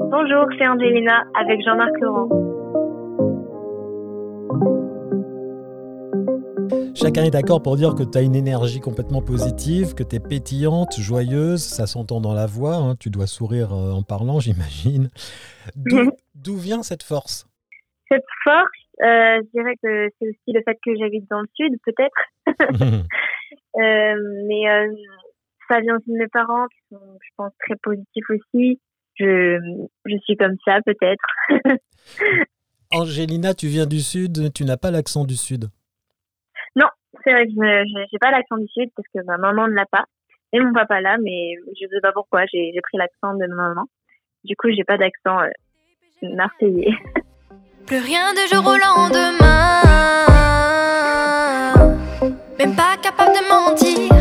Bonjour, 0.00 0.46
c'est 0.56 0.66
Angelina 0.68 1.24
avec 1.34 1.60
Jean-Marc 1.64 1.90
Laurent. 2.00 2.28
Chacun 6.94 7.24
est 7.24 7.32
d'accord 7.32 7.60
pour 7.60 7.76
dire 7.76 7.96
que 7.96 8.04
tu 8.04 8.16
as 8.16 8.22
une 8.22 8.36
énergie 8.36 8.78
complètement 8.78 9.22
positive, 9.22 9.96
que 9.96 10.04
tu 10.04 10.16
es 10.16 10.20
pétillante, 10.20 10.94
joyeuse, 11.00 11.62
ça 11.62 11.86
s'entend 11.86 12.20
dans 12.20 12.32
la 12.32 12.46
voix, 12.46 12.76
hein. 12.76 12.94
tu 12.94 13.10
dois 13.10 13.26
sourire 13.26 13.72
euh, 13.72 13.90
en 13.90 14.04
parlant, 14.04 14.38
j'imagine. 14.40 15.08
D'où 15.74 16.56
vient 16.56 16.84
cette 16.84 17.02
force? 17.02 17.48
Cette 18.08 18.24
force, 18.44 18.70
euh, 19.02 19.42
je 19.42 19.50
dirais 19.52 19.74
que 19.82 20.08
c'est 20.18 20.28
aussi 20.28 20.52
le 20.52 20.62
fait 20.64 20.78
que 20.84 20.96
j'habite 20.96 21.28
dans 21.28 21.40
le 21.40 21.48
sud, 21.56 21.74
peut-être. 21.84 23.06
Euh, 23.76 24.14
mais 24.48 24.64
ça 25.68 25.78
vient 25.80 25.96
aussi 25.96 26.10
de 26.10 26.18
mes 26.18 26.26
parents, 26.28 26.66
qui 26.66 26.78
sont, 26.90 27.18
je 27.22 27.28
pense, 27.36 27.52
très 27.60 27.76
positifs 27.76 28.28
aussi. 28.30 28.80
Je, 29.18 29.58
je 30.06 30.16
suis 30.24 30.36
comme 30.36 30.56
ça, 30.64 30.78
peut-être. 30.84 31.24
Angélina, 32.90 33.54
tu 33.54 33.66
viens 33.66 33.86
du 33.86 34.00
sud, 34.00 34.52
tu 34.52 34.64
n'as 34.64 34.76
pas 34.76 34.90
l'accent 34.90 35.24
du 35.24 35.36
sud 35.36 35.68
c'est 37.24 37.32
vrai 37.32 37.46
que 37.46 37.52
je 37.52 38.12
n'ai 38.12 38.18
pas 38.20 38.30
l'accent 38.30 38.56
du 38.56 38.66
sud 38.68 38.90
parce 38.96 39.08
que 39.14 39.24
ma 39.24 39.36
maman 39.38 39.66
ne 39.68 39.74
l'a 39.74 39.86
pas 39.86 40.04
et 40.52 40.60
mon 40.60 40.72
papa 40.72 41.00
l'a, 41.00 41.18
mais 41.18 41.54
je 41.78 41.84
ne 41.84 41.90
sais 41.90 42.00
pas 42.00 42.12
pourquoi. 42.12 42.46
J'ai 42.46 42.72
pris 42.82 42.96
l'accent 42.96 43.34
de 43.34 43.46
ma 43.46 43.68
maman. 43.68 43.84
Du 44.44 44.56
coup, 44.56 44.68
j'ai 44.74 44.84
pas 44.84 44.96
d'accent 44.96 45.40
euh, 45.40 46.34
marseillais. 46.34 46.94
Plus 47.86 47.98
rien 47.98 48.32
de 48.32 48.48
jour 48.48 48.66
au 48.66 48.76
lendemain. 48.76 49.82
Même 52.58 52.74
pas 52.74 52.96
capable 53.02 53.32
de 53.32 53.42
mentir. 53.48 54.14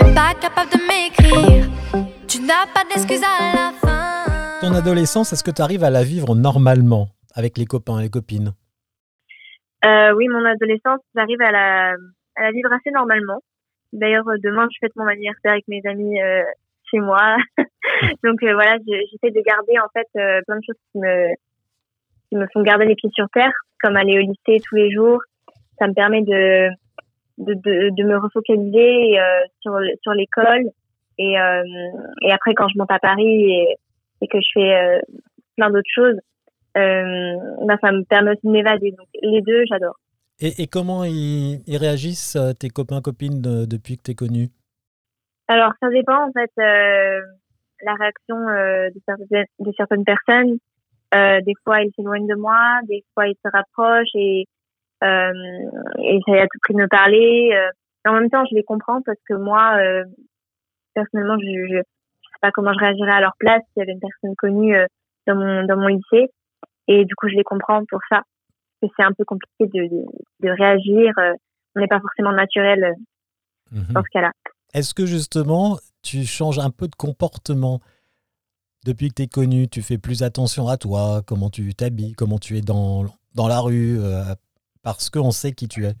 Même 0.00 0.14
pas 0.14 0.34
capable 0.40 0.70
de 0.70 0.78
m'écrire. 0.86 1.68
Tu 2.28 2.40
n'as 2.42 2.66
pas 2.72 2.84
d'excuse 2.88 3.22
à 3.24 3.54
la 3.54 3.72
fin. 3.72 3.89
Ton 4.60 4.74
adolescence, 4.74 5.32
est-ce 5.32 5.42
que 5.42 5.50
tu 5.50 5.62
arrives 5.62 5.84
à 5.84 5.88
la 5.88 6.02
vivre 6.02 6.34
normalement 6.34 7.08
avec 7.34 7.56
les 7.56 7.64
copains 7.64 7.98
et 7.98 8.02
les 8.02 8.10
copines? 8.10 8.52
Euh, 9.86 10.12
oui, 10.12 10.28
mon 10.28 10.44
adolescence, 10.44 11.00
j'arrive 11.14 11.40
à 11.40 11.50
la, 11.50 11.94
vivre 12.52 12.70
assez 12.70 12.90
normalement. 12.90 13.40
D'ailleurs, 13.94 14.28
euh, 14.28 14.36
demain, 14.44 14.68
je 14.70 14.76
fête 14.78 14.94
mon 14.96 15.06
anniversaire 15.06 15.52
avec 15.52 15.66
mes 15.66 15.80
amis 15.86 16.20
euh, 16.20 16.42
chez 16.90 16.98
moi. 16.98 17.38
Donc 18.22 18.40
voilà, 18.42 18.76
j'essaie 18.86 19.32
de 19.32 19.40
garder 19.40 19.78
en 19.78 19.88
fait 19.94 20.08
plein 20.12 20.56
de 20.56 20.64
choses 20.66 20.76
qui 20.92 20.98
me, 20.98 21.28
qui 22.28 22.36
me 22.36 22.46
font 22.52 22.60
garder 22.60 22.84
les 22.84 22.96
pieds 22.96 23.10
sur 23.14 23.30
terre, 23.32 23.52
comme 23.82 23.96
aller 23.96 24.18
au 24.18 24.22
lycée 24.22 24.62
tous 24.68 24.76
les 24.76 24.92
jours. 24.92 25.22
Ça 25.78 25.88
me 25.88 25.94
permet 25.94 26.20
de, 26.20 26.68
de, 27.38 27.54
de, 27.54 28.04
me 28.04 28.18
refocaliser 28.18 29.18
sur, 29.62 29.78
sur 30.02 30.12
l'école. 30.12 30.68
Et, 31.16 31.32
et 31.32 32.32
après, 32.32 32.52
quand 32.52 32.68
je 32.68 32.78
monte 32.78 32.90
à 32.90 32.98
Paris 32.98 33.66
que 34.30 34.38
je 34.40 34.48
fais 34.54 35.00
plein 35.56 35.70
d'autres 35.70 35.90
choses, 35.94 36.16
euh, 36.76 37.36
bah, 37.66 37.76
ça 37.80 37.92
me 37.92 38.04
permet 38.04 38.32
aussi 38.32 38.46
de 38.46 38.52
m'évader. 38.52 38.92
Donc 38.92 39.08
les 39.22 39.42
deux, 39.42 39.64
j'adore. 39.68 39.96
Et, 40.40 40.62
et, 40.62 40.66
comment 40.66 41.04
ils, 41.04 41.60
ils, 41.66 41.76
réagissent, 41.76 42.36
euh, 42.36 42.52
tes 42.52 42.70
copains, 42.70 43.02
copines, 43.02 43.42
depuis 43.42 43.98
que 43.98 44.02
tu 44.04 44.10
es 44.12 44.14
connue? 44.14 44.48
Alors, 45.48 45.72
ça 45.80 45.90
dépend, 45.90 46.28
en 46.28 46.32
fait, 46.32 46.50
euh, 46.58 47.20
la 47.82 47.94
réaction 47.94 48.48
euh, 48.48 48.88
de, 48.88 49.00
certaines, 49.04 49.44
de, 49.58 49.72
certaines, 49.76 50.04
personnes. 50.04 50.58
Euh, 51.14 51.40
des 51.42 51.52
fois, 51.64 51.82
ils 51.82 51.92
s'éloignent 51.94 52.28
de 52.28 52.36
moi, 52.36 52.80
des 52.88 53.04
fois, 53.12 53.26
ils 53.26 53.36
se 53.44 53.50
rapprochent 53.52 54.14
et, 54.14 54.46
euh, 55.04 55.32
et 55.98 56.16
essayent 56.16 56.40
à 56.40 56.46
tout 56.46 56.58
prix 56.62 56.74
de 56.74 56.78
me 56.78 56.88
parler. 56.88 57.50
en 58.06 58.14
même 58.14 58.30
temps, 58.30 58.44
je 58.50 58.54
les 58.54 58.62
comprends 58.62 59.02
parce 59.02 59.18
que 59.28 59.34
moi, 59.34 59.76
personnellement, 60.94 61.36
je 61.38 61.82
sais 61.82 61.82
pas 62.40 62.50
comment 62.52 62.72
je 62.72 62.78
réagirais 62.78 63.12
à 63.12 63.20
leur 63.20 63.34
place 63.38 63.62
s'il 63.72 63.80
y 63.80 63.82
avait 63.82 63.92
une 63.92 64.00
personne 64.00 64.34
connue 64.36 64.74
dans, 65.26 65.36
mon, 65.36 65.64
dans 65.64 65.76
mon 65.76 65.88
lycée. 65.88 66.30
Et 66.88 67.04
du 67.04 67.14
coup, 67.14 67.28
je 67.28 67.36
les 67.36 67.44
comprends 67.44 67.82
pour 67.88 68.00
ça. 68.08 68.22
Que 68.82 68.88
c'est 68.96 69.04
un 69.04 69.12
peu 69.12 69.24
compliqué 69.24 69.66
de, 69.66 69.88
de, 70.40 70.48
réagir. 70.50 71.12
Euh, 71.18 71.34
on 71.76 71.80
n'est 71.80 71.86
pas 71.86 72.00
forcément 72.00 72.32
naturel 72.32 72.82
euh, 72.82 72.92
mhm. 73.70 73.92
dans 73.92 74.02
ce 74.02 74.08
cas-là. 74.12 74.32
Est-ce 74.74 74.94
que 74.94 75.06
justement, 75.06 75.78
tu 76.02 76.24
changes 76.24 76.58
un 76.58 76.70
peu 76.70 76.88
de 76.88 76.94
comportement 76.96 77.80
depuis 78.84 79.10
que 79.10 79.14
tu 79.14 79.22
es 79.22 79.26
connu? 79.28 79.68
Tu 79.68 79.82
fais 79.82 79.98
plus 79.98 80.22
attention 80.22 80.66
à 80.66 80.78
toi, 80.78 81.22
comment 81.26 81.50
tu 81.50 81.74
t'habilles, 81.74 82.14
comment 82.14 82.38
tu 82.38 82.56
es 82.56 82.60
dans, 82.60 83.04
dans 83.34 83.46
la 83.46 83.60
rue, 83.60 84.00
euh, 84.00 84.34
parce 84.82 85.10
qu'on 85.10 85.30
sait 85.30 85.52
qui 85.52 85.68
tu 85.68 85.84
es? 85.84 85.94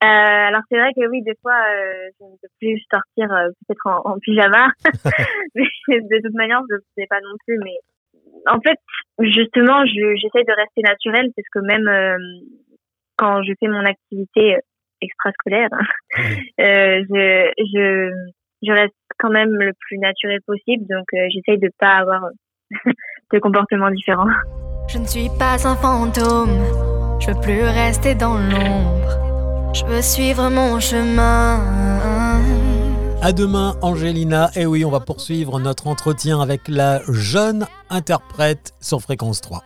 Alors 0.00 0.62
c'est 0.70 0.78
vrai 0.78 0.92
que 0.94 1.08
oui, 1.08 1.22
des 1.22 1.34
fois, 1.42 1.60
je 2.20 2.24
ne 2.24 2.36
peux 2.40 2.48
plus 2.60 2.80
sortir 2.90 3.28
peut-être 3.28 3.86
en, 3.86 4.12
en, 4.12 4.18
pyjama, 4.18 4.68
mais 5.54 6.00
de 6.00 6.22
toute 6.22 6.34
manière, 6.34 6.62
je 6.70 6.76
ne 6.76 6.80
sais 6.96 7.06
pas 7.08 7.20
non 7.20 7.34
plus. 7.44 7.58
Mais 7.64 7.78
en 8.46 8.60
fait, 8.60 8.78
justement, 9.20 9.84
j'essaie 9.86 10.44
de 10.44 10.56
rester 10.56 10.82
naturelle 10.82 11.30
parce 11.36 11.48
que 11.52 11.58
même 11.60 11.88
euh, 11.88 12.16
quand 13.16 13.42
je 13.42 13.52
fais 13.58 13.68
mon 13.68 13.84
activité 13.84 14.58
extrascolaire, 15.00 15.70
euh, 16.60 17.02
je, 17.08 17.52
je, 17.58 18.10
je 18.62 18.72
reste 18.72 18.94
quand 19.18 19.30
même 19.30 19.50
le 19.50 19.72
plus 19.78 19.98
naturel 19.98 20.40
possible. 20.46 20.84
Donc, 20.88 21.06
euh, 21.14 21.26
j'essaie 21.30 21.58
de 21.58 21.70
pas 21.78 21.96
avoir 21.98 22.22
de 23.32 23.38
comportements 23.38 23.90
différents. 23.90 24.30
Je 24.88 24.98
ne 24.98 25.06
suis 25.06 25.28
pas 25.38 25.56
un 25.66 25.76
fantôme. 25.76 26.56
Je 27.20 27.32
veux 27.32 27.40
plus 27.40 27.62
rester 27.62 28.14
dans 28.14 28.38
l'ombre. 28.38 29.27
Je 29.78 29.84
veux 29.84 30.02
suivre 30.02 30.48
mon 30.48 30.80
chemin. 30.80 31.62
À 33.22 33.32
demain, 33.32 33.76
Angelina. 33.80 34.50
Et 34.56 34.66
oui, 34.66 34.84
on 34.84 34.90
va 34.90 34.98
poursuivre 34.98 35.60
notre 35.60 35.86
entretien 35.86 36.40
avec 36.40 36.66
la 36.66 37.00
jeune 37.12 37.64
interprète 37.88 38.74
sur 38.80 39.00
Fréquence 39.00 39.40
3. 39.40 39.62